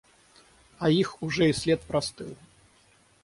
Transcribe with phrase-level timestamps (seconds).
[0.79, 2.35] А их уже и след простыл.